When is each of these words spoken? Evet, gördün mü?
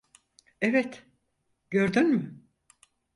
Evet, 0.61 1.03
gördün 1.69 2.07
mü? 2.11 2.41